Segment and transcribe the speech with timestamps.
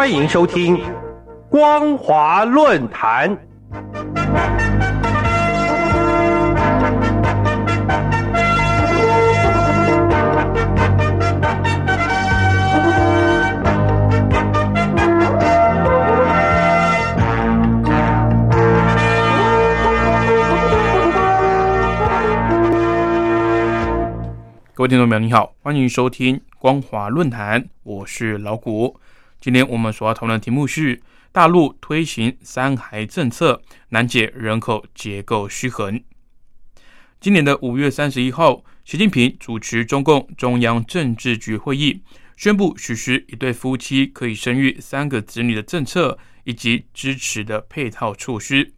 [0.00, 0.78] 欢迎收听
[1.50, 3.36] 《光华论坛》。
[24.72, 28.98] 各位听众朋友，你好，欢迎收听光华论坛，我是老谷。
[29.40, 31.00] 今天我们所要讨论的题目是：
[31.32, 35.98] 大陆推行三孩政策，难解人口结构失衡。
[37.18, 42.02] 今年的五月三十一号，习近平主持中共中央政治局会议，
[42.36, 48.74] 宣布实施一对夫妻可以生育三个子女的政策，以及支持的配套措施。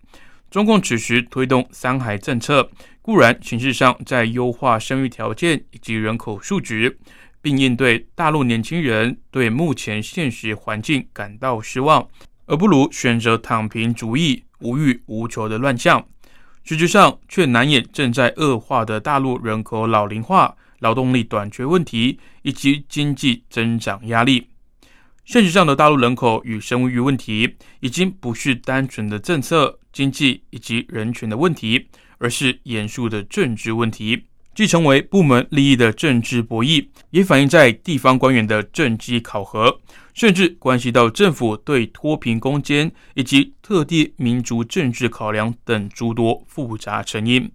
[0.48, 2.70] 中共此时推动三孩政策。
[3.04, 7.00] 固然形式上在优化生育条件以及人口数值，
[7.42, 12.08] 并应对大陆年轻人对目前现实环境感到失望，
[12.46, 16.02] 而不如选择躺平主义、无欲无求的乱象。
[16.64, 24.46] 实质上却难掩正在恶化的大陆人口老龄化、劳动力短缺问题以及经济增长压力。
[25.24, 31.88] 现实上的大陆人口与生育问题，已经不是单纯的政策、经济以及人权的问题。
[32.24, 39.80] 而是严肃的政治问题，既成为部门利益的政治博弈，也反映在地方官员的政绩考核，
[40.12, 47.50] 甚至关系到政府对脱贫攻坚以及特地民族政治考量等诸多复杂成因。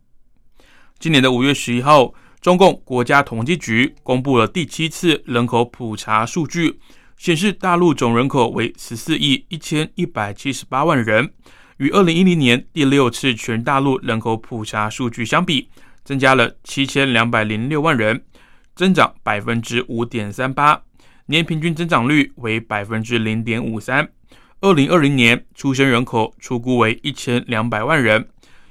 [0.98, 6.80] 今年的五月十一号，中共国家统计局公布了第七次人口普查数据，
[7.18, 11.32] 显示大陆总人口为十四亿一千一百七十八万人。
[11.78, 15.70] 与二零一零年第六次全大陆人口普查数据相比，
[16.08, 18.24] 增加了七千两百零六万人，
[18.78, 20.82] 增长百分之五点三八，
[21.26, 24.08] 年平均增长率为百分之零点五三。
[24.62, 28.26] 二零二零年出生人口初估为一千两百万人。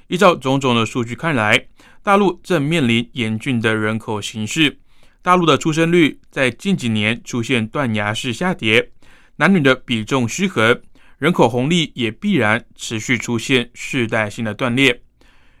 [0.07, 1.67] 依照种种的数据看来，
[2.01, 4.79] 大陆正面临严峻的人口形势。
[5.21, 8.89] 大陆的出生率在近几年出现断崖式下跌，
[9.35, 10.81] 男女的比重失衡。
[11.19, 15.03] 人口红利也必然持续出现世代性的断裂。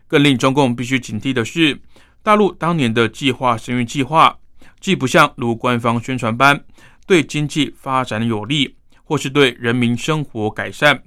[0.07, 1.79] 更令中共必须警惕的是，
[2.23, 4.37] 大陆当年的计划生育计划，
[4.79, 6.63] 既不像如官方宣传般
[7.05, 11.03] 对经济发展有利，或是对人民生活改善，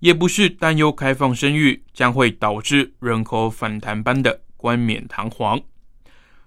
[0.00, 5.60] 也不是担忧开放生育将会导致人口反弹般的冠冕堂皇。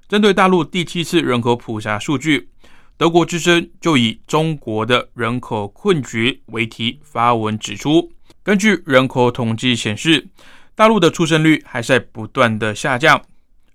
[0.07, 2.49] 针对大陆第七次人口普查数据。
[2.95, 8.11] 德国之声就以“中国的人口困局”为题发文指出，
[8.43, 10.27] 根据人口统计显示，
[10.75, 13.21] 大陆的出生率还在不断的下降，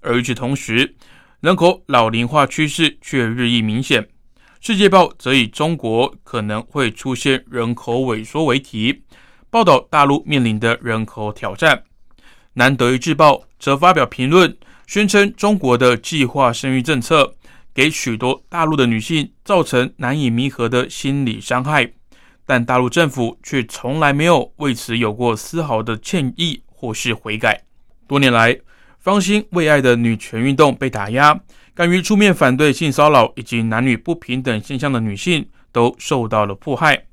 [0.00, 0.96] 而与此同时，
[1.40, 4.08] 人口老龄化趋势却日益明显。
[4.60, 9.02] 世界报则以“中国可能会出现人口萎缩”为题，
[9.48, 11.84] 报道大陆面临的人口挑战。
[12.54, 14.56] 南德意志报则发表评论，
[14.88, 17.36] 宣称中国的计划生育政策。
[17.72, 21.92] 给许多大陆的女性造成难以弥合的心理伤害，
[22.44, 27.60] 但大陆政府却从来没有为此有过丝毫的歉意或是悔改。
[28.06, 28.56] 多年来，
[29.00, 31.36] 芳心为爱的女权运动被打压，
[31.74, 37.04] 敢于出面反对性骚扰以及男女不平等现象的女性都受到了迫害。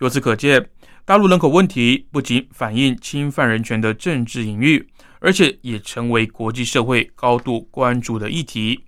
[0.00, 0.68] 由此可见，
[1.04, 4.88] 大陆人口问题不仅反映侵犯人权的政治隐喻，
[5.20, 8.84] 而且也成为国际社会高度关注的议题。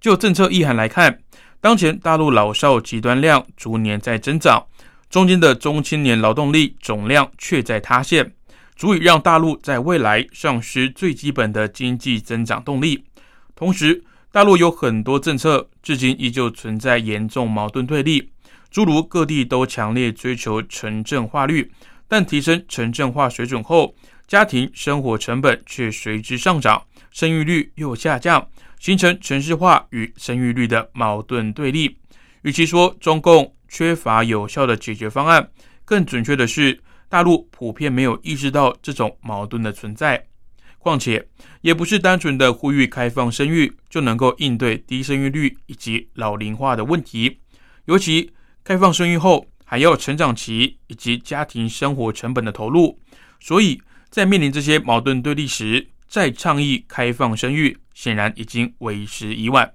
[0.00, 1.18] 就政策意涵来看，
[1.60, 4.66] 当前大陆老少极端量逐年在增长，
[5.10, 8.32] 中间的中青年劳动力总量却在塌陷，
[8.76, 13.04] 足以让大陆在未来丧失最基本的经济增长动力。
[13.54, 14.02] 同时，
[14.32, 18.30] 大陆有很多政策至今依旧存在严重矛盾对立，
[18.70, 21.70] 诸如各地都强烈追求城镇化率，
[22.08, 23.94] 但提升城镇化水准后，
[24.26, 28.48] 家庭生活成本却随之上涨，生育率又下降。
[28.80, 31.96] 形成城市化与生育率的矛盾对立。
[32.42, 35.48] 与其说中共缺乏有效的解决方案，
[35.86, 36.78] 更准确的是，
[37.14, 40.26] 大陆普遍没有意识到这种矛盾的存在。
[40.78, 41.24] 况且，
[41.60, 47.38] 也不是单纯的呼吁开放生育就能够应对低生育率以及老龄化的问题。
[47.84, 48.32] 尤其
[48.64, 52.98] 开放生育后，还要成长期以及家庭生活成本的投入。
[53.38, 53.80] 所以
[54.10, 57.78] 在面临这些矛盾对立时，再倡议开放生育。
[57.94, 59.72] 显然已经为时已晚。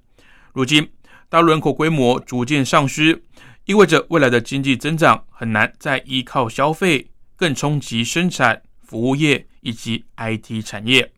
[0.52, 0.86] 如今，
[1.30, 3.24] 大陆人口规模逐渐丧失，
[3.64, 7.09] 意味着未来的经济增长很难再依靠消费，
[7.40, 11.10] 更冲击生产、服务业以及 IT 产业。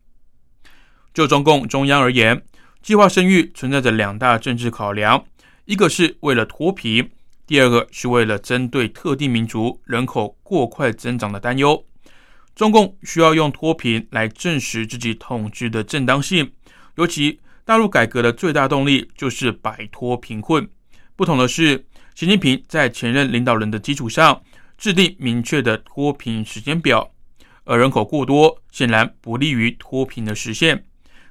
[1.12, 2.40] 就中共中央而言，
[2.80, 5.24] 计划生育存在着两大政治考量：
[5.64, 7.10] 一个是为了脱贫，
[7.44, 11.84] 第二个是为了针对特定民族人口过快增长的担忧。
[12.54, 16.52] 中共需要用脱贫来证实自己统治的正当性，
[16.94, 20.68] 尤其大陆改革的最大动力就是摆脱贫困。
[21.16, 21.84] 不同的是，
[22.14, 24.40] 习近平在前任领导人的基础上
[24.82, 27.08] 制定明确的脱贫时间表，
[27.62, 30.84] 而人口过多显然不利于脱贫的实现。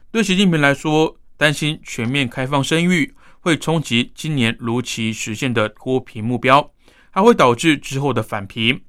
[0.09, 6.71] 对习近平来说，担心全面开放生育会冲击今年如期实现的脱贫目标，
[7.09, 8.81] 还会导致之后的返贫，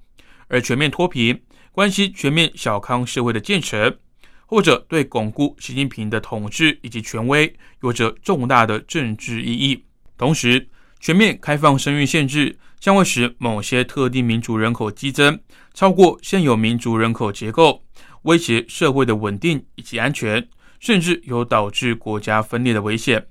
[0.46, 1.42] 而全面脱贫。
[1.72, 3.98] 关系全面小康社会的建成，
[4.46, 9.84] 或者对巩固习近平的统治以及权威有着重大的政治意义。
[10.16, 10.68] 同时，
[11.02, 15.40] 全面开放生育限制将会使某些特定民族人口激增
[15.74, 17.82] 超过现有民族人口结构，
[18.22, 23.26] 威胁社会的稳定以及安全，甚至有导致国家分裂的危险。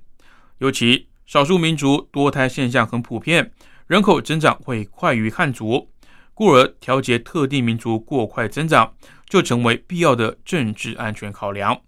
[0.58, 3.50] 尤其少数民族多胎现象很普遍，
[3.86, 5.90] 人口增长会快于汉族。
[6.34, 8.92] 故而，调节特定民族过快增长
[9.26, 11.80] 就成为必要的政治安全考量。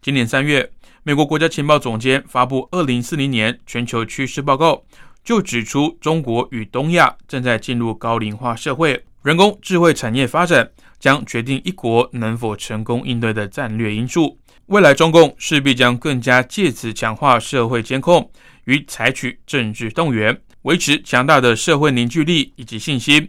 [0.00, 0.70] 今年三月，
[1.04, 4.74] 美国国家情报总监发布《二零四零年全球趋势报告》，
[5.24, 10.70] 就指出中国与东亚正在进入高龄化社会，人工智慧产业发展
[11.00, 14.38] 将决定一国能否成功应对的战略因素。
[14.66, 18.30] 未来，中共势必将更加借此强化社会监控
[18.66, 23.28] 与采取政治动员，维持强大的社会凝聚力以及信心。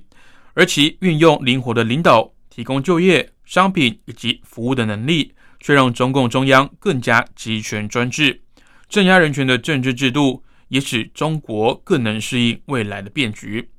[0.54, 8.42] 而其运用灵活的领导、提供就业、商品以及服务的能力，却让中共中央更加集权专制、
[8.89, 13.69] 镇压人权的政治制度，也使中国更能适应未来的变局。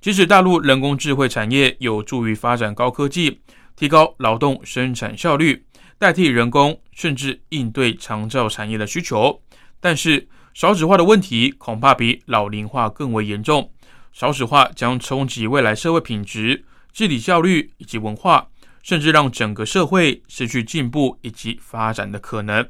[0.00, 3.40] 即使大陆人工智慧产业有助于发展高科技，
[3.74, 5.66] 提高劳动生产效率，
[5.98, 9.42] 代替人工，甚至应对长照产业的需求，
[9.80, 13.72] 但是少子化的问题恐怕比老龄化更为严重。
[14.12, 18.48] 少子化将冲击未来社会品质、治理效率以及文化，
[18.82, 22.68] 甚至让整个社会失去进步以及发展的可能。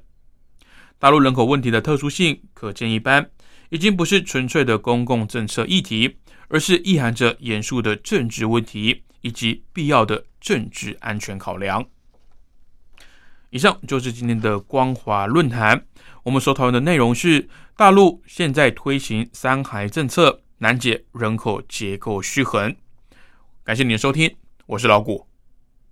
[0.98, 3.30] 大陆人口问题的特殊性可见一斑，
[3.70, 6.18] 已经不是纯粹的公共政策议题，
[6.48, 11.84] 而是意含着严肃的政治问题以及必要的政治安全考量。
[13.50, 15.86] 以上就是今天的光华论坛，
[16.22, 20.42] 我们所讨论的内容是大陆现在推行三孩政策。
[20.62, 22.76] 难解人口结构失衡。
[23.64, 24.36] 感谢您的收听，
[24.66, 25.29] 我是老谷。